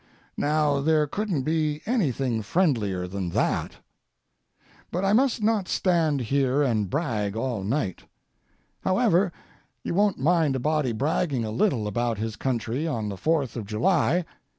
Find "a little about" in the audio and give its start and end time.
11.45-12.17